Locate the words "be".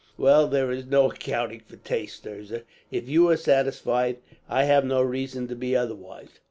5.55-5.75